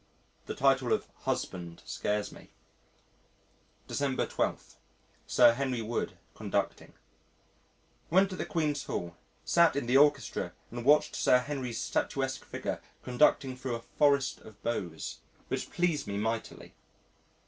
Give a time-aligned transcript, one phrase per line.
[0.47, 2.49] The title of "husband" scares me.
[3.87, 4.75] December 12.
[5.27, 6.93] Sir Henry Wood conducting
[8.09, 12.81] Went to the Queen's Hall, sat in the Orchestra and watched Sir Henry's statuesque figure
[13.03, 15.19] conducting thro' a forest of bows,
[15.49, 16.73] "which pleased me mightily."